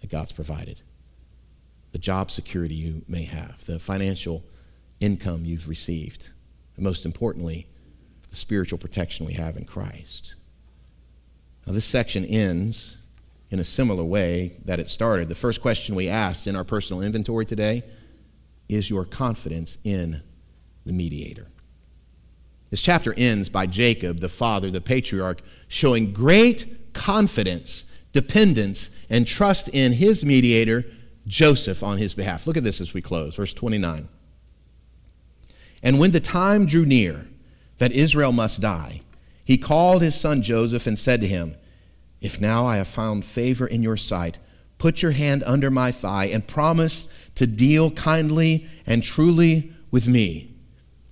[0.00, 0.80] that God's provided?
[1.90, 4.44] The job security you may have, the financial
[5.00, 6.28] income you've received,
[6.76, 7.66] and most importantly,
[8.30, 10.34] the spiritual protection we have in Christ.
[11.66, 12.96] Now, this section ends
[13.50, 15.28] in a similar way that it started.
[15.28, 17.84] The first question we asked in our personal inventory today
[18.68, 20.22] is your confidence in
[20.84, 21.46] the mediator.
[22.70, 29.68] This chapter ends by Jacob, the father, the patriarch, showing great confidence, dependence, and trust
[29.68, 30.84] in his mediator,
[31.26, 32.46] Joseph, on his behalf.
[32.46, 33.36] Look at this as we close.
[33.36, 34.08] Verse 29.
[35.84, 37.26] And when the time drew near
[37.76, 39.02] that Israel must die,
[39.44, 41.56] he called his son Joseph and said to him,
[42.22, 44.38] If now I have found favor in your sight,
[44.78, 50.54] put your hand under my thigh and promise to deal kindly and truly with me.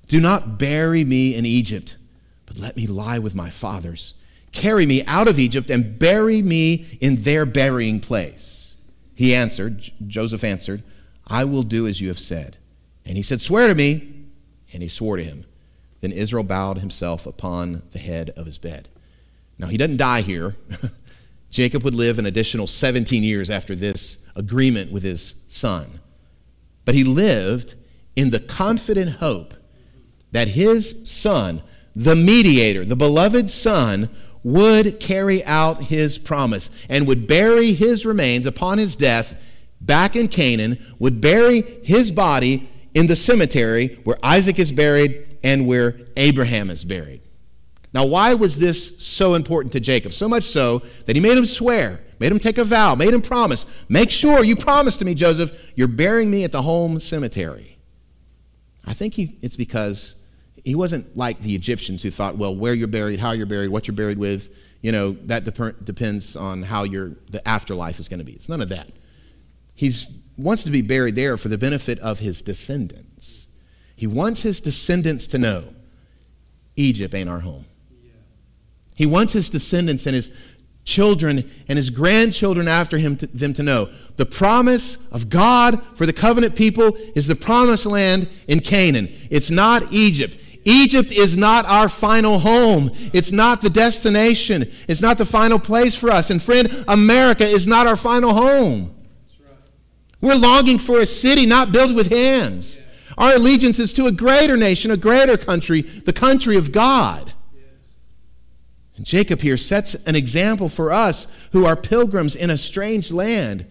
[0.09, 1.99] Do not bury me in Egypt,
[2.47, 4.14] but let me lie with my fathers.
[4.53, 8.77] Carry me out of Egypt and bury me in their burying place.
[9.14, 10.83] He answered, Joseph answered,
[11.27, 12.57] I will do as you have said.
[13.05, 14.11] And he said, Swear to me.
[14.73, 15.45] And he swore to him.
[16.01, 18.89] Then Israel bowed himself upon the head of his bed.
[19.59, 20.57] Now, he doesn't die here.
[21.51, 26.01] Jacob would live an additional 17 years after this agreement with his son.
[26.85, 27.75] But he lived
[28.16, 29.55] in the confident hope
[30.33, 31.62] that his son,
[31.95, 34.09] the mediator, the beloved son,
[34.43, 39.41] would carry out his promise and would bury his remains upon his death
[39.81, 45.66] back in Canaan, would bury his body in the cemetery where Isaac is buried and
[45.66, 47.20] where Abraham is buried.
[47.95, 50.14] Now, why was this so important to Jacob?
[50.14, 53.20] So much so that he made him swear, made him take a vow, made him
[53.20, 57.78] promise make sure you promise to me, Joseph, you're burying me at the home cemetery.
[58.84, 60.16] I think he, it's because
[60.64, 63.86] he wasn't like the Egyptians who thought, well, where you're buried, how you're buried, what
[63.86, 68.18] you're buried with, you know, that dep- depends on how your the afterlife is going
[68.18, 68.32] to be.
[68.32, 68.90] It's none of that.
[69.74, 69.93] He
[70.37, 73.47] wants to be buried there for the benefit of his descendants.
[73.95, 75.74] He wants his descendants to know
[76.76, 77.66] Egypt ain't our home.
[78.95, 80.30] He wants his descendants and his
[80.85, 86.07] children and his grandchildren after him to, them to know the promise of God for
[86.07, 89.09] the covenant people is the promised land in Canaan.
[89.30, 90.37] It's not Egypt.
[90.64, 92.91] Egypt is not our final home.
[93.12, 94.70] It's not the destination.
[94.89, 96.30] It's not the final place for us.
[96.30, 98.95] And friend, America is not our final home.
[100.23, 102.79] We're longing for a city not built with hands.
[103.18, 107.35] Our allegiance is to a greater nation, a greater country, the country of God.
[108.97, 113.66] And Jacob here sets an example for us who are pilgrims in a strange land.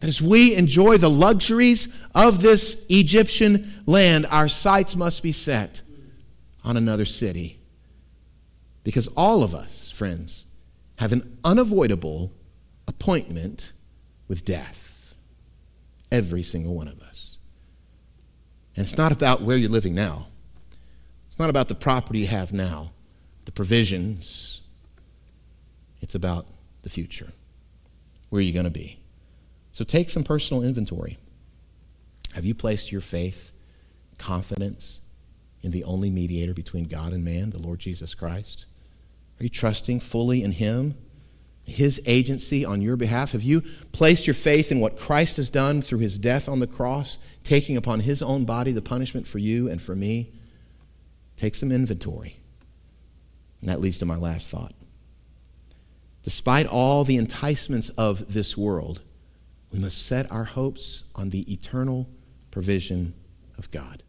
[0.00, 5.82] That as we enjoy the luxuries of this Egyptian land, our sights must be set
[6.64, 7.60] on another city.
[8.82, 10.46] Because all of us, friends,
[10.96, 12.32] have an unavoidable
[12.88, 13.72] appointment
[14.26, 14.79] with death.
[16.10, 17.38] Every single one of us.
[18.76, 20.26] And it's not about where you're living now,
[21.28, 22.92] it's not about the property you have now,
[23.44, 24.62] the provisions.
[26.02, 26.46] It's about
[26.82, 27.30] the future.
[28.30, 28.98] Where are you going to be?
[29.72, 31.18] So take some personal inventory.
[32.34, 33.52] Have you placed your faith,
[34.18, 35.00] confidence
[35.62, 38.66] in the only mediator between God and man, the Lord Jesus Christ?
[39.38, 40.96] Are you trusting fully in Him?
[41.70, 43.32] His agency on your behalf?
[43.32, 43.62] Have you
[43.92, 47.76] placed your faith in what Christ has done through his death on the cross, taking
[47.76, 50.32] upon his own body the punishment for you and for me?
[51.36, 52.36] Take some inventory.
[53.60, 54.74] And that leads to my last thought.
[56.22, 59.00] Despite all the enticements of this world,
[59.72, 62.08] we must set our hopes on the eternal
[62.50, 63.14] provision
[63.56, 64.02] of God.